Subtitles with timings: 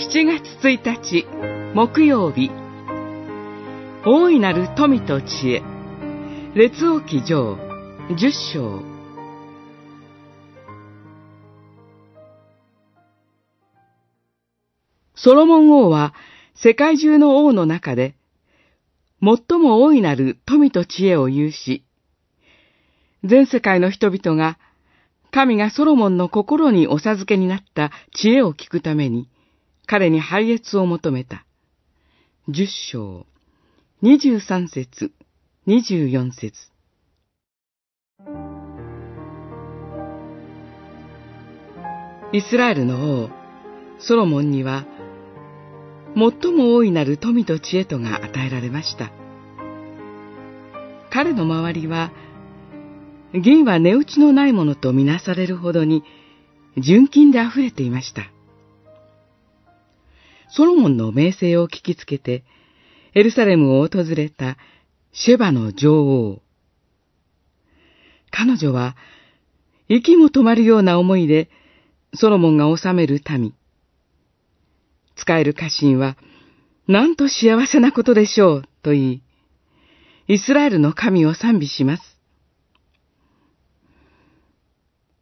[0.00, 1.26] 7月1日
[1.74, 2.50] 木曜日。
[4.06, 5.62] 大いなる富と知恵。
[6.54, 7.58] 列王記上
[8.08, 8.82] 10章。
[15.16, 16.14] ソロモン王は
[16.54, 18.14] 世界中の王の中で
[19.22, 21.84] 最も大いなる富と知恵を有し、
[23.22, 24.58] 全世界の人々が
[25.30, 29.28] 神がソロモンの心にお授けになった知恵を聞くために、
[29.90, 31.44] 彼に拝謁を求めた。
[32.48, 33.26] 十章、
[34.02, 35.10] 二十三節、
[35.66, 36.52] 二十四節。
[42.32, 43.30] イスラエルの王、
[43.98, 44.86] ソロモンには、
[46.14, 49.10] 最も大いなる富と知恵とが与えられました。
[51.10, 52.12] 彼の周りは、
[53.34, 56.04] 銀は値打ちのないものとみなされるほどに、
[56.78, 58.30] 純金で溢れていました。
[60.52, 62.44] ソロモンの名声を聞きつけて、
[63.14, 64.56] エルサレムを訪れた
[65.12, 66.42] シェバの女王。
[68.30, 68.96] 彼女は、
[69.88, 71.50] 息も止まるような思いで、
[72.14, 73.54] ソロモンが治める民。
[75.16, 76.16] 使える家臣は、
[76.88, 79.22] なんと幸せなことでしょう、と言い、
[80.26, 82.02] イスラエルの神を賛美します。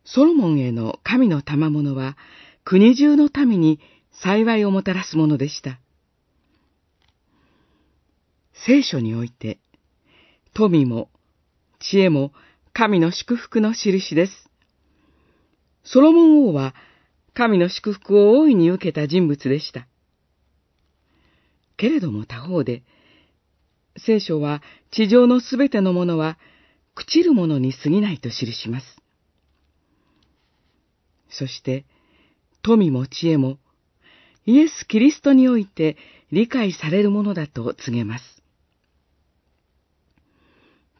[0.04, 2.16] ソロモンへの神の賜物は、
[2.64, 3.80] 国中の民に
[4.22, 5.78] 幸いをもたらすものでした。
[8.66, 9.58] 聖書において、
[10.54, 11.08] 富も
[11.78, 12.32] 知恵も
[12.72, 14.32] 神の祝福の印です。
[15.84, 16.74] ソロモン王は
[17.34, 19.86] 神の祝福を大いに受けた人物でした。
[21.76, 22.82] けれども他方で、
[23.96, 26.38] 聖書は地上のすべてのものは
[26.96, 28.86] 朽ちるものに過ぎないと記します。
[31.30, 31.84] そして、
[32.62, 33.58] 富も知恵も、
[34.48, 35.98] イエス・キリストにおいて
[36.32, 38.24] 理解されるものだと告げます。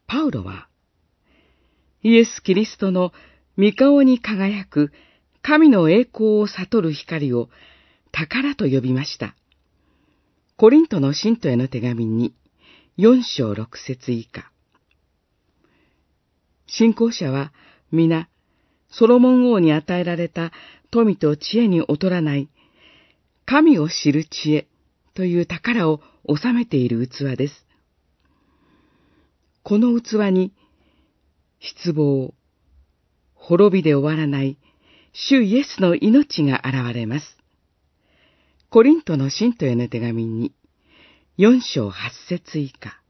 [0.06, 0.69] パウロは、
[2.03, 3.10] イエス・キリストの
[3.56, 4.92] 御顔に輝く
[5.41, 7.48] 神の栄光を悟る光を
[8.12, 9.34] 宝と呼びました。
[10.58, 12.34] コリントの信徒への手紙に
[12.98, 14.53] 4章6節以下。
[16.66, 17.54] 信仰者は
[17.92, 18.28] 皆
[18.91, 20.53] ソロモン王に与えられた
[20.91, 22.50] 富と知恵に劣らない、
[23.48, 24.69] 神を知る知恵
[25.14, 27.54] という宝を収めている器です。
[29.62, 30.53] この器に、
[31.58, 32.34] 失望、
[33.32, 34.58] 滅びで終わらない
[35.14, 37.38] 主イエスの命が現れます。
[38.69, 40.53] コリントの信徒への手紙に、
[41.38, 43.00] 四章八節以下。